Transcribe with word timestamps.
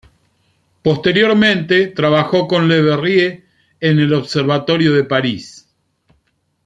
Posteriormente 0.81 1.89
trabajó 1.89 2.47
con 2.47 2.67
Le 2.67 2.81
Verrier 2.81 3.43
en 3.79 3.99
el 3.99 4.15
observatorio 4.15 4.93
de 4.95 5.03
París. 5.03 5.69